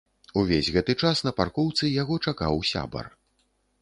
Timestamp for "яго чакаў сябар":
2.01-3.05